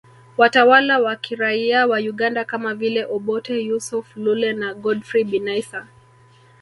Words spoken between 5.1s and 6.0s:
Binaisa